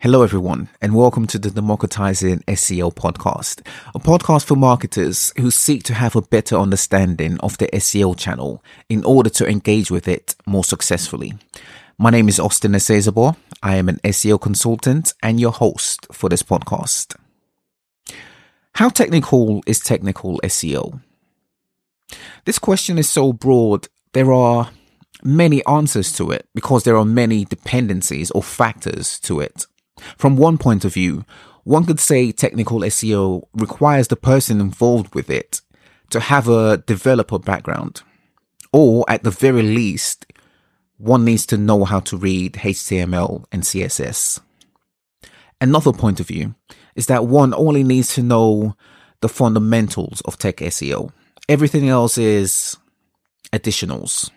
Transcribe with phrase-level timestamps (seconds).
[0.00, 5.84] Hello, everyone, and welcome to the Democratizing SEO podcast, a podcast for marketers who seek
[5.84, 10.36] to have a better understanding of the SEO channel in order to engage with it
[10.44, 11.32] more successfully.
[11.96, 13.36] My name is Austin Esezabor.
[13.62, 17.16] I am an SEO consultant and your host for this podcast.
[18.74, 21.00] How technical is technical SEO?
[22.44, 24.68] This question is so broad, there are
[25.24, 29.66] many answers to it because there are many dependencies or factors to it.
[30.16, 31.24] From one point of view,
[31.64, 35.60] one could say technical SEO requires the person involved with it
[36.10, 38.02] to have a developer background.
[38.72, 40.26] Or at the very least,
[40.98, 44.40] one needs to know how to read HTML and CSS.
[45.60, 46.54] Another point of view
[46.94, 48.76] is that one only needs to know
[49.20, 51.10] the fundamentals of tech SEO.
[51.48, 52.76] Everything else is
[53.52, 54.30] additionals.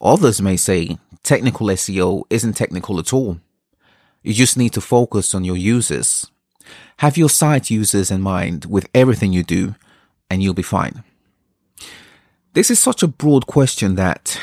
[0.00, 3.40] Others may say technical SEO isn't technical at all.
[4.22, 6.26] You just need to focus on your users.
[6.98, 9.74] Have your site users in mind with everything you do,
[10.30, 11.04] and you'll be fine.
[12.54, 14.40] This is such a broad question that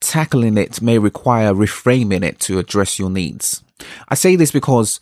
[0.00, 3.62] tackling it may require reframing it to address your needs.
[4.08, 5.00] I say this because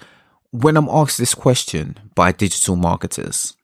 [0.51, 3.57] when I'm asked this question by digital marketers,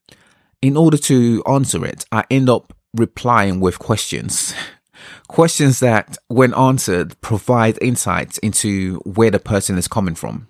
[0.63, 4.55] in order to answer it, I end up replying with questions.
[5.29, 10.49] Questions that, when answered, provide insights into where the person is coming from.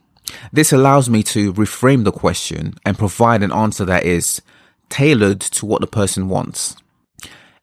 [0.52, 4.40] This allows me to reframe the question and provide an answer that is
[4.88, 6.76] tailored to what the person wants.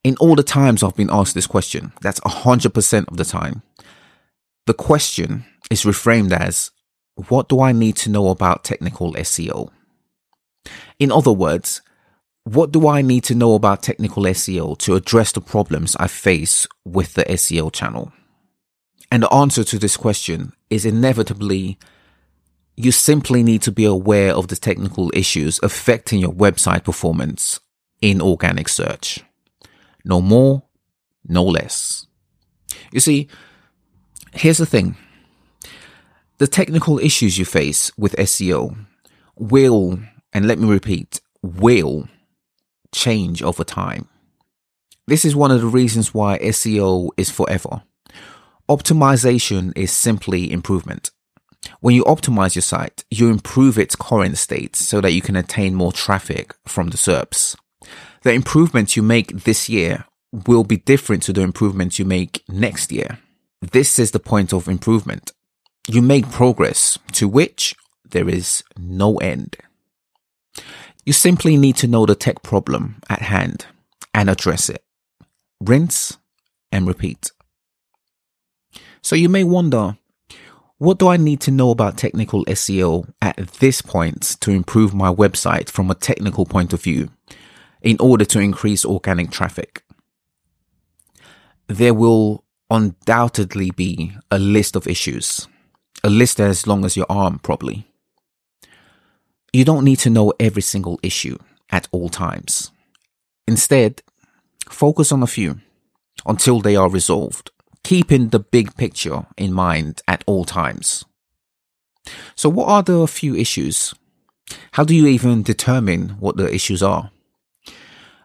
[0.03, 3.61] In all the times I've been asked this question, that's 100% of the time,
[4.65, 6.71] the question is reframed as,
[7.30, 9.69] what do I need to know about technical SEO?
[10.99, 11.81] In other words,
[12.53, 16.66] what do I need to know about technical SEO to address the problems I face
[16.86, 18.14] with the SEO channel?
[19.12, 21.78] And the answer to this question is inevitably
[22.78, 27.59] you simply need to be aware of the technical issues affecting your website performance
[28.02, 29.26] in organic search.
[30.05, 30.64] No more,
[31.26, 32.08] no less.
[32.94, 33.27] You see,
[34.32, 34.95] here's the thing.
[36.38, 38.77] The technical issues you face with SEO
[39.36, 40.00] will,
[40.32, 42.08] and let me repeat, will
[42.92, 44.08] change over time.
[45.08, 47.83] This is one of the reasons why SEO is forever.
[48.70, 51.11] Optimization is simply improvement.
[51.80, 55.76] When you optimize your site, you improve its current state so that you can attain
[55.76, 57.55] more traffic from the SERPs.
[58.23, 62.92] The improvements you make this year will be different to the improvements you make next
[62.92, 63.20] year.
[63.61, 65.31] This is the point of improvement.
[65.87, 67.76] You make progress to which
[68.09, 69.55] there is no end.
[71.08, 73.66] You simply need to know the tech problem at hand
[74.14, 74.84] and address it.
[75.62, 76.18] Rinse
[76.70, 77.32] and repeat.
[79.02, 79.98] So you may wonder,
[80.80, 85.10] what do I need to know about technical SEO at this point to improve my
[85.10, 87.10] website from a technical point of view
[87.82, 89.84] in order to increase organic traffic?
[91.68, 95.48] There will undoubtedly be a list of issues,
[96.04, 97.88] a list as long as your arm probably.
[99.58, 101.36] You don't need to know every single issue
[101.72, 102.70] at all times.
[103.48, 104.04] Instead,
[104.70, 105.62] focus on a few
[106.28, 107.50] until they are resolved,
[107.84, 111.06] keeping the big picture in mind at all times.
[112.36, 113.95] So what are the few issues?
[114.73, 117.10] How do you even determine what the issues are?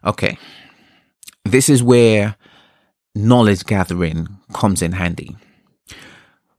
[0.05, 0.37] Okay.
[1.47, 2.37] This is where
[3.15, 5.35] knowledge gathering comes in handy.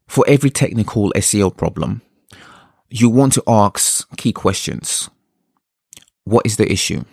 [0.08, 2.02] For every technical SEO problem,
[2.96, 5.10] you want to ask key questions.
[6.26, 7.06] What is the issue?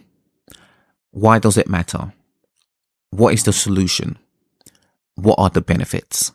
[1.10, 2.12] Why does it matter?
[3.08, 4.18] What is the solution?
[5.14, 6.32] What are the benefits?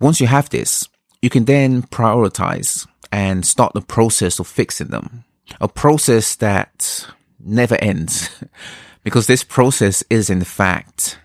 [0.00, 0.88] Once you have this,
[1.22, 5.22] you can then prioritize and start the process of fixing them.
[5.60, 7.06] A process that
[7.38, 8.28] never ends
[9.04, 11.16] because this process is in fact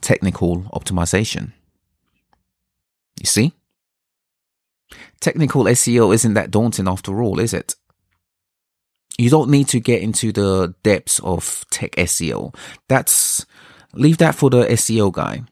[0.00, 1.52] technical optimization.
[3.20, 3.52] You see?
[5.20, 7.74] Technical SEO isn't that daunting after all, is it?
[9.18, 12.54] You don't need to get into the depths of tech SEO.
[12.88, 13.44] That's,
[13.92, 15.42] leave that for the SEO guy.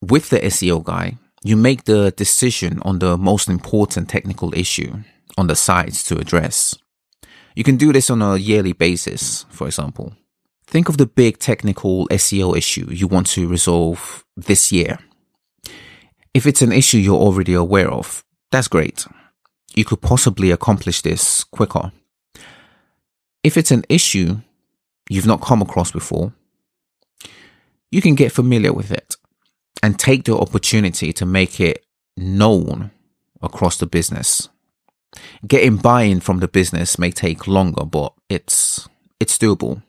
[0.00, 5.02] With the SEO guy, you make the decision on the most important technical issue
[5.38, 6.76] on the site to address.
[7.54, 10.14] You can do this on a yearly basis, for example.
[10.66, 14.98] Think of the big technical SEO issue you want to resolve this year.
[16.32, 19.06] If it's an issue you're already aware of, that's great.
[19.74, 21.90] You could possibly accomplish this quicker.
[23.42, 24.36] If it's an issue
[25.08, 26.32] you've not come across before,
[27.90, 29.16] you can get familiar with it
[29.82, 31.84] and take the opportunity to make it
[32.16, 32.90] known
[33.40, 34.48] across the business.
[35.46, 38.88] Getting buy-in from the business may take longer, but it's,
[39.18, 39.82] it's doable.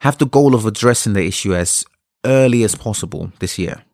[0.00, 1.84] Have the goal of addressing the issue as
[2.24, 3.84] early as possible this year.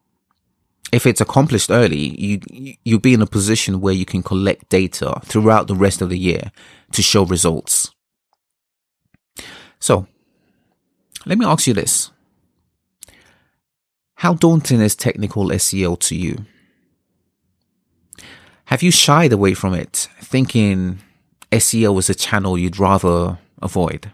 [0.93, 5.21] If it's accomplished early, you, you'll be in a position where you can collect data
[5.25, 6.51] throughout the rest of the year
[6.93, 7.95] to show results.
[9.79, 10.07] So,
[11.27, 12.11] let me ask you this.
[14.17, 16.45] How daunting is technical SEO to you?
[18.67, 20.99] Have you shied away from it, thinking
[21.51, 24.13] SEO is a channel you'd rather avoid,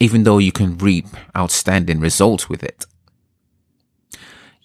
[0.00, 1.06] even though you can reap
[1.36, 2.86] outstanding results with it?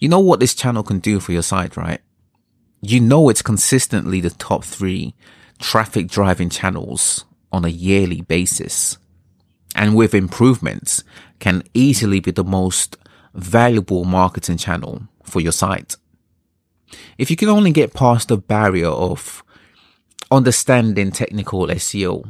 [0.02, 2.00] You know what this channel can do for your site, right?
[2.80, 5.14] You know it's consistently the top three
[5.60, 8.98] traffic driving channels on a yearly basis.
[9.76, 11.04] And with improvements,
[11.38, 12.96] can easily be the most
[13.32, 15.94] valuable marketing channel for your site.
[17.16, 19.44] If you can only get past the barrier of
[20.32, 22.28] understanding technical SEO,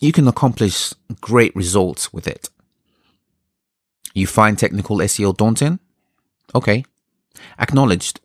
[0.00, 2.48] you can accomplish great results with it.
[4.14, 5.80] You find technical SEO daunting?
[6.54, 6.84] Okay.
[7.58, 8.20] Acknowledged.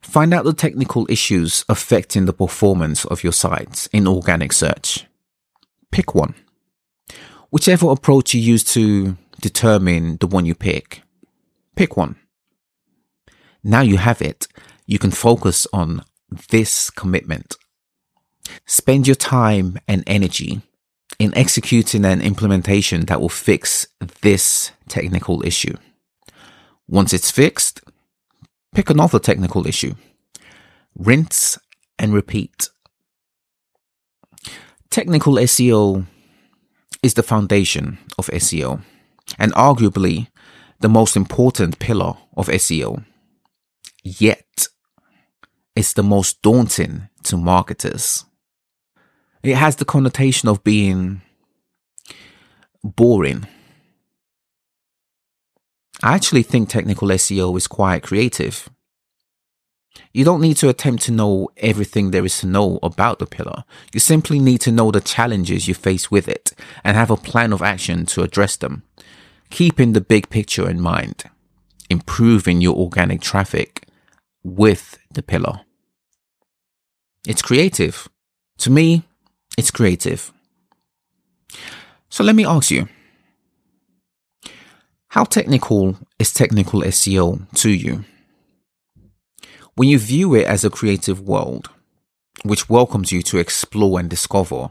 [0.00, 5.06] Find out the technical issues affecting the performance of your site in organic search.
[5.90, 6.34] Pick one.
[7.50, 11.02] Whichever approach you use to determine the one you pick.
[11.76, 12.16] Pick one.
[13.62, 14.48] Now you have it.
[14.86, 16.02] You can focus on
[16.50, 17.56] this commitment.
[18.66, 20.62] Spend your time and energy
[21.18, 23.86] in executing an implementation that will fix
[24.22, 25.76] this technical issue.
[26.90, 27.80] Once it's fixed,
[28.74, 29.94] pick another technical issue.
[30.96, 31.56] Rinse
[32.00, 32.68] and repeat.
[34.90, 36.06] Technical SEO
[37.00, 38.82] is the foundation of SEO
[39.38, 40.26] and arguably
[40.80, 43.04] the most important pillar of SEO.
[44.02, 44.66] Yet,
[45.76, 48.24] it's the most daunting to marketers.
[49.44, 51.22] It has the connotation of being
[52.82, 53.46] boring.
[56.02, 58.68] I actually think technical SEO is quite creative.
[60.12, 63.64] You don't need to attempt to know everything there is to know about the pillar.
[63.92, 66.52] You simply need to know the challenges you face with it
[66.84, 68.82] and have a plan of action to address them
[69.50, 71.24] keeping the big picture in mind,
[71.90, 73.86] improving your organic traffic
[74.42, 75.60] with the pillar.
[77.26, 78.08] It's creative.
[78.58, 79.02] To me,
[79.58, 80.32] it's creative.
[82.08, 82.88] So let me ask you,
[85.10, 88.04] how technical is technical SEO to you?
[89.74, 91.70] When you view it as a creative world,
[92.42, 94.70] which welcomes you to explore and discover,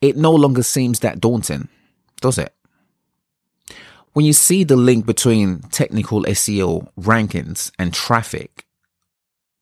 [0.00, 1.68] it no longer seems that daunting,
[2.20, 2.54] does it?
[4.14, 8.64] when you see the link between technical SEO rankings and traffic,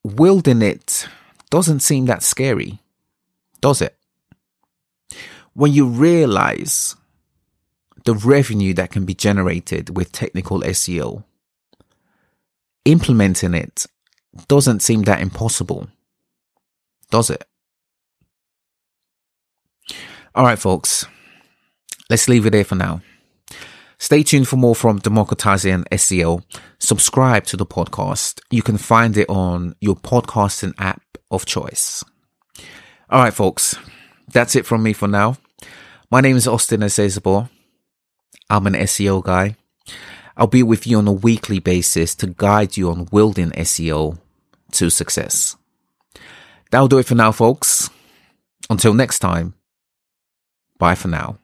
[0.04, 1.08] wielding it
[1.50, 2.78] doesn't seem that scary,
[3.60, 3.96] does it?
[5.54, 6.96] When you realize
[8.04, 11.25] the revenue that can be generated with technical SEO,
[12.84, 13.87] implementing it
[14.49, 15.88] doesn't seem that impossible,
[17.10, 17.44] does it?
[20.34, 21.06] All right, folks,
[22.08, 23.02] let's leave it there for now.
[23.99, 26.43] Stay tuned for more from Democratizing SEO.
[26.81, 28.40] Subscribe to the podcast.
[28.50, 32.02] You can find it on your podcasting app of choice.
[33.09, 33.76] All right, folks.
[34.26, 35.37] That's it from me for now.
[36.11, 37.49] My name is Austin Esezabor.
[38.48, 39.56] I'm an SEO guy.
[40.36, 44.18] I'll be with you on a weekly basis to guide you on wielding SEO
[44.72, 45.56] to success.
[46.70, 47.90] That'll do it for now, folks.
[48.70, 49.54] Until next time,
[50.78, 51.38] bye for now.